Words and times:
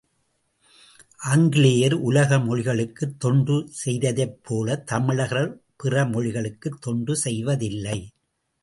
ஆங்கிலேயர் 1.23 1.93
உலக 2.01 2.39
மொழிகளுக்குத் 2.39 3.19
தொண்டு 3.19 3.57
செய்ததைப் 3.83 4.37
போலத் 4.43 4.87
தமிழர்கள் 4.87 5.49
பிறமொழிகளுக்குத் 5.83 6.81
தொண்டு 6.81 7.15
செய்வதில்லை! 7.15 7.99